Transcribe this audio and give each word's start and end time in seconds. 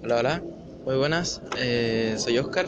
Hola, 0.00 0.18
hola, 0.18 0.42
muy 0.84 0.96
buenas, 0.96 1.42
eh, 1.58 2.14
soy 2.18 2.38
Oscar. 2.38 2.66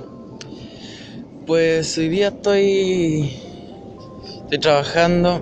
Pues 1.46 1.96
hoy 1.96 2.08
día 2.08 2.28
estoy, 2.28 3.30
estoy 4.42 4.58
trabajando 4.58 5.40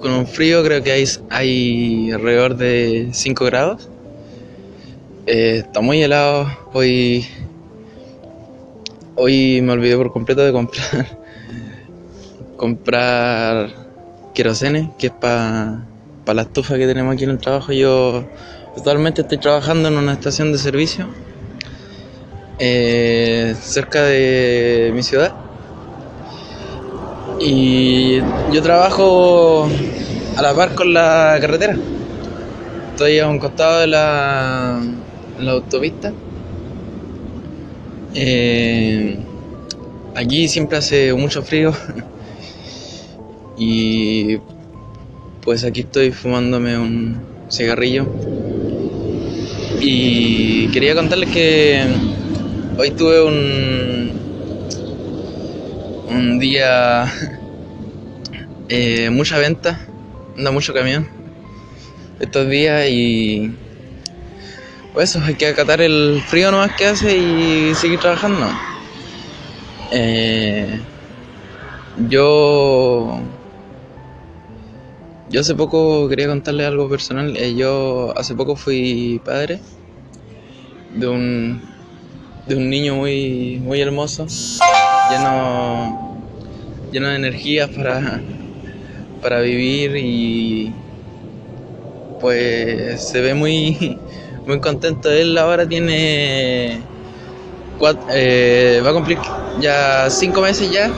con 0.00 0.12
un 0.12 0.26
frío, 0.26 0.64
creo 0.64 0.82
que 0.82 0.90
hay, 0.90 1.04
hay 1.28 2.10
alrededor 2.12 2.56
de 2.56 3.10
5 3.12 3.44
grados. 3.44 3.90
Eh, 5.26 5.58
está 5.66 5.82
muy 5.82 6.02
helado, 6.02 6.46
hoy, 6.72 7.26
hoy 9.14 9.60
me 9.60 9.72
olvidé 9.72 9.98
por 9.98 10.12
completo 10.12 10.42
de 10.42 10.52
comprar, 10.52 11.18
comprar 12.56 13.68
querosene, 14.32 14.90
que 14.98 15.08
es 15.08 15.12
para 15.12 15.91
la 16.26 16.42
estufa 16.42 16.76
que 16.76 16.86
tenemos 16.86 17.14
aquí 17.14 17.24
en 17.24 17.30
el 17.30 17.38
trabajo. 17.38 17.72
Yo 17.72 18.24
Actualmente 18.76 19.20
estoy 19.20 19.36
trabajando 19.36 19.88
en 19.88 19.98
una 19.98 20.14
estación 20.14 20.50
de 20.50 20.56
servicio 20.56 21.06
eh, 22.58 23.54
cerca 23.60 24.02
de 24.02 24.90
mi 24.94 25.02
ciudad. 25.02 25.34
Y 27.38 28.20
yo 28.50 28.62
trabajo 28.62 29.68
a 30.36 30.42
la 30.42 30.54
par 30.54 30.74
con 30.74 30.94
la 30.94 31.36
carretera. 31.38 31.76
Estoy 32.92 33.18
a 33.18 33.28
un 33.28 33.38
costado 33.38 33.80
de 33.80 33.88
la, 33.88 34.80
la 35.38 35.50
autopista. 35.50 36.12
Eh, 38.14 39.18
aquí 40.14 40.48
siempre 40.48 40.78
hace 40.78 41.12
mucho 41.12 41.42
frío. 41.42 41.74
y 43.58 44.38
pues 45.42 45.64
aquí 45.64 45.80
estoy 45.80 46.12
fumándome 46.12 46.78
un 46.78 47.20
cigarrillo 47.50 48.06
y 49.80 50.68
quería 50.68 50.94
contarles 50.94 51.30
que 51.30 51.82
hoy 52.78 52.90
tuve 52.92 53.22
un, 53.22 54.12
un 56.08 56.38
día 56.38 57.12
eh, 58.68 59.10
mucha 59.10 59.38
venta, 59.38 59.80
anda 60.36 60.50
mucho 60.52 60.72
camión 60.72 61.08
estos 62.20 62.48
días 62.48 62.86
y 62.88 63.52
pues 64.94 65.10
eso, 65.10 65.24
hay 65.24 65.34
que 65.34 65.46
acatar 65.48 65.80
el 65.80 66.22
frío 66.26 66.50
nomás 66.50 66.72
que 66.76 66.86
hace 66.86 67.16
y 67.16 67.74
seguir 67.74 67.98
trabajando. 67.98 68.46
Eh, 69.90 70.78
yo 72.08 73.22
yo 75.32 75.40
hace 75.40 75.54
poco 75.54 76.08
quería 76.08 76.28
contarle 76.28 76.66
algo 76.66 76.88
personal. 76.88 77.36
Eh, 77.36 77.54
yo 77.54 78.12
hace 78.16 78.34
poco 78.34 78.54
fui 78.54 79.20
padre 79.24 79.60
de 80.94 81.08
un, 81.08 81.62
de 82.46 82.54
un 82.54 82.68
niño 82.68 82.96
muy, 82.96 83.58
muy 83.64 83.80
hermoso, 83.80 84.26
lleno, 85.10 86.22
lleno 86.92 87.08
de 87.08 87.16
energía 87.16 87.66
para, 87.66 88.20
para 89.22 89.40
vivir 89.40 89.96
y 89.96 90.72
pues 92.20 93.02
se 93.02 93.22
ve 93.22 93.32
muy, 93.32 93.98
muy 94.46 94.60
contento. 94.60 95.10
Él 95.10 95.38
ahora 95.38 95.66
tiene 95.66 96.78
eh, 98.10 98.80
va 98.84 98.90
a 98.90 98.92
cumplir 98.92 99.18
ya 99.60 100.08
cinco 100.10 100.42
meses 100.42 100.70
ya 100.70 100.90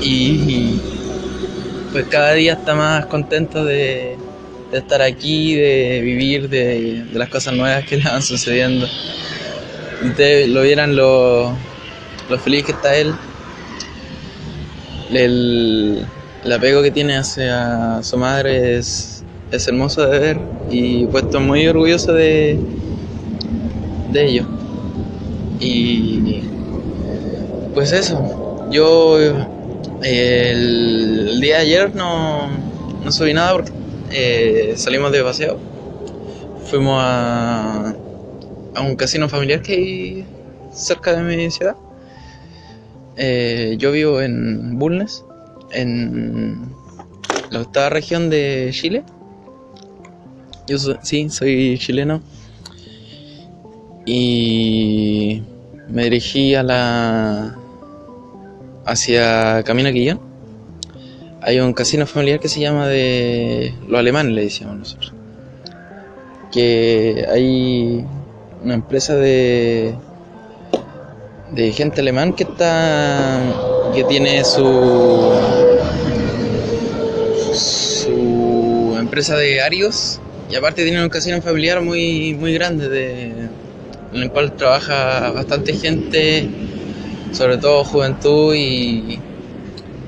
y 0.00 0.67
pues 1.98 2.10
cada 2.10 2.34
día 2.34 2.52
está 2.52 2.76
más 2.76 3.06
contento 3.06 3.64
de, 3.64 4.16
estar 4.70 5.02
aquí, 5.02 5.56
de 5.56 6.00
vivir, 6.00 6.48
de, 6.48 7.04
las 7.12 7.28
cosas 7.28 7.54
nuevas 7.54 7.84
que 7.86 7.96
le 8.02 8.04
van 8.04 8.22
sucediendo. 8.22 8.86
Ustedes 10.04 10.48
lo 10.48 10.62
vieran 10.62 10.94
lo, 10.94 11.52
lo 12.30 12.38
feliz 12.38 12.66
que 12.66 12.70
está 12.70 12.94
él, 12.94 13.12
el, 15.12 16.06
apego 16.54 16.84
que 16.84 16.92
tiene 16.92 17.16
hacia 17.16 18.00
su 18.04 18.16
madre 18.16 18.78
es, 18.78 19.24
es 19.50 19.66
hermoso 19.66 20.06
de 20.06 20.18
ver 20.20 20.40
y 20.70 21.04
puesto 21.06 21.40
muy 21.40 21.66
orgulloso 21.66 22.12
de, 22.12 22.60
de 24.12 24.24
ello. 24.24 24.46
Y 25.58 26.42
pues 27.74 27.90
eso, 27.90 28.68
yo 28.70 29.57
el, 30.02 31.40
día 31.40 31.56
de 31.56 31.62
ayer 31.62 31.94
no, 31.94 32.48
no 33.04 33.12
subí 33.12 33.34
nada 33.34 33.52
porque 33.52 33.72
eh, 34.10 34.74
salimos 34.76 35.12
de 35.12 35.22
paseo. 35.22 35.58
Fuimos 36.66 37.00
a, 37.02 37.94
a 38.74 38.80
un 38.82 38.96
casino 38.96 39.28
familiar 39.28 39.62
que 39.62 39.72
hay 39.72 40.24
cerca 40.72 41.14
de 41.14 41.22
mi 41.22 41.50
ciudad. 41.50 41.76
Eh, 43.16 43.74
yo 43.78 43.90
vivo 43.90 44.20
en 44.20 44.78
Bulnes, 44.78 45.24
en 45.72 46.70
la 47.50 47.62
octava 47.62 47.90
región 47.90 48.30
de 48.30 48.70
Chile. 48.72 49.02
Yo 50.68 50.78
sí, 51.02 51.28
soy 51.28 51.78
chileno. 51.78 52.22
Y 54.06 55.42
me 55.88 56.04
dirigí 56.04 56.54
a 56.54 56.62
la 56.62 57.58
hacia 58.88 59.62
Camino 59.64 59.92
Quillón, 59.92 60.20
hay 61.42 61.60
un 61.60 61.72
casino 61.72 62.06
familiar 62.06 62.40
que 62.40 62.48
se 62.48 62.60
llama 62.60 62.88
de 62.88 63.74
los 63.86 63.98
alemanes, 63.98 64.32
le 64.32 64.42
decíamos 64.42 64.78
nosotros. 64.78 65.12
Que 66.50 67.26
hay 67.30 68.04
una 68.64 68.74
empresa 68.74 69.14
de 69.14 69.94
de 71.52 71.72
gente 71.72 72.00
alemán 72.00 72.34
que 72.34 72.44
está 72.44 73.40
que 73.94 74.04
tiene 74.04 74.44
su 74.44 75.32
su 77.54 78.96
empresa 78.98 79.36
de 79.36 79.60
arios. 79.60 80.20
Y 80.50 80.56
aparte 80.56 80.82
tiene 80.82 81.02
un 81.02 81.10
casino 81.10 81.40
familiar 81.42 81.82
muy 81.82 82.34
muy 82.34 82.54
grande 82.54 82.88
de, 82.88 83.26
en 84.14 84.22
el 84.22 84.30
cual 84.30 84.56
trabaja 84.56 85.30
bastante 85.30 85.74
gente 85.74 86.48
sobre 87.32 87.58
todo 87.58 87.84
juventud 87.84 88.54
y 88.54 89.18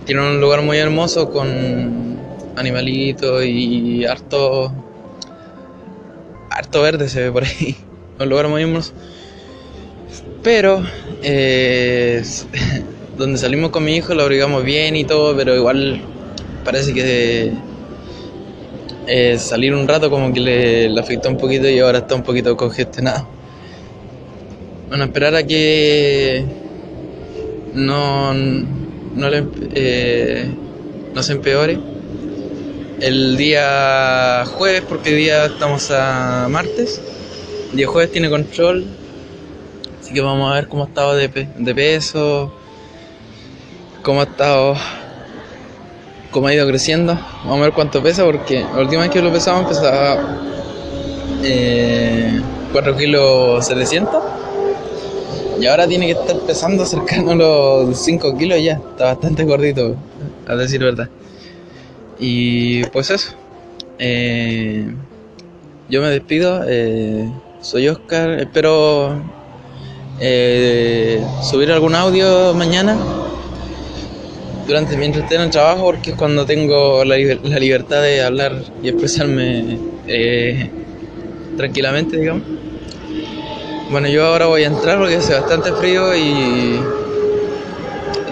tiene 0.06 0.22
un 0.22 0.40
lugar 0.40 0.62
muy 0.62 0.78
hermoso 0.78 1.30
con 1.30 2.18
animalitos 2.56 3.44
y 3.44 4.04
harto 4.04 4.72
harto 6.50 6.82
verde 6.82 7.08
se 7.08 7.22
ve 7.22 7.32
por 7.32 7.44
ahí. 7.44 7.76
Un 8.18 8.28
lugar 8.28 8.48
muy 8.48 8.62
hermoso. 8.62 8.92
Pero 10.42 10.82
eh, 11.22 12.22
donde 13.16 13.38
salimos 13.38 13.70
con 13.70 13.84
mi 13.84 13.96
hijo 13.96 14.14
lo 14.14 14.22
abrigamos 14.22 14.64
bien 14.64 14.96
y 14.96 15.04
todo 15.04 15.36
pero 15.36 15.54
igual 15.54 16.02
parece 16.64 16.92
que 16.92 17.52
eh, 19.06 19.38
salir 19.38 19.74
un 19.74 19.86
rato 19.86 20.10
como 20.10 20.32
que 20.32 20.40
le, 20.40 20.88
le 20.88 21.00
afectó 21.00 21.28
un 21.28 21.36
poquito 21.36 21.68
y 21.68 21.78
ahora 21.78 21.98
está 21.98 22.14
un 22.14 22.22
poquito 22.22 22.56
congestionado. 22.56 23.26
Bueno 24.88 25.04
esperar 25.04 25.34
a 25.36 25.44
que 25.44 26.44
no, 27.74 28.34
no, 28.34 29.28
eh, 29.74 30.50
no 31.14 31.22
se 31.22 31.32
empeore. 31.32 31.78
El 33.00 33.36
día 33.36 34.44
jueves, 34.46 34.82
porque 34.86 35.12
día 35.14 35.46
estamos 35.46 35.90
a 35.90 36.48
martes, 36.50 37.00
el 37.70 37.78
día 37.78 37.86
jueves 37.86 38.12
tiene 38.12 38.28
control, 38.28 38.84
así 40.00 40.12
que 40.12 40.20
vamos 40.20 40.50
a 40.50 40.54
ver 40.56 40.68
cómo 40.68 40.84
ha 40.84 40.86
estado 40.86 41.14
de, 41.14 41.28
peso, 41.74 42.52
cómo 44.02 44.20
ha 44.20 44.24
estado, 44.24 44.74
cómo 46.30 46.48
ha 46.48 46.54
ido 46.54 46.66
creciendo. 46.66 47.14
Vamos 47.44 47.60
a 47.60 47.62
ver 47.62 47.72
cuánto 47.72 48.02
pesa, 48.02 48.24
porque 48.24 48.60
la 48.60 48.80
última 48.80 49.02
vez 49.02 49.10
que 49.10 49.22
lo 49.22 49.32
pesamos 49.32 49.66
pesaba 49.66 50.38
eh, 51.42 52.38
4 52.72 52.96
kilos 52.98 53.66
700 53.66 54.49
y 55.60 55.66
ahora 55.66 55.86
tiene 55.86 56.06
que 56.06 56.12
estar 56.12 56.38
pesando 56.40 56.86
cercano 56.86 57.32
a 57.32 57.34
los 57.34 57.98
5 57.98 58.36
kilos 58.38 58.62
ya. 58.62 58.74
Está 58.74 59.04
bastante 59.06 59.44
gordito, 59.44 59.94
a 60.46 60.56
decir 60.56 60.80
verdad. 60.80 61.08
Y 62.18 62.84
pues 62.84 63.10
eso. 63.10 63.34
Eh, 63.98 64.86
yo 65.88 66.00
me 66.00 66.08
despido. 66.08 66.62
Eh, 66.66 67.30
soy 67.60 67.88
Oscar. 67.88 68.40
Espero 68.40 69.22
eh, 70.18 71.22
subir 71.42 71.70
algún 71.72 71.94
audio 71.94 72.54
mañana. 72.54 72.96
Durante 74.66 74.96
mientras 74.96 75.24
esté 75.24 75.34
en 75.34 75.42
el 75.42 75.50
trabajo, 75.50 75.86
porque 75.86 76.10
es 76.10 76.16
cuando 76.16 76.46
tengo 76.46 77.04
la, 77.04 77.16
la 77.18 77.58
libertad 77.58 78.02
de 78.02 78.22
hablar 78.22 78.62
y 78.82 78.88
expresarme 78.88 79.78
tranquilamente, 81.56 82.16
digamos. 82.16 82.44
Bueno, 83.90 84.06
yo 84.06 84.24
ahora 84.24 84.46
voy 84.46 84.62
a 84.62 84.68
entrar 84.68 84.98
porque 84.98 85.16
hace 85.16 85.34
bastante 85.34 85.72
frío 85.72 86.14
y 86.14 86.78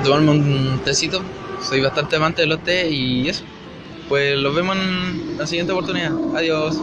tomarme 0.05 0.31
un 0.31 0.81
tecito. 0.85 1.21
Soy 1.61 1.81
bastante 1.81 2.15
amante 2.15 2.43
de 2.43 2.47
los 2.47 2.63
té 2.63 2.89
y 2.89 3.29
eso. 3.29 3.43
Pues 4.09 4.39
los 4.39 4.55
vemos 4.55 4.77
en 4.77 5.37
la 5.37 5.49
siguiente 5.49 5.73
oportunidad. 5.73 6.13
Adiós. 6.37 6.81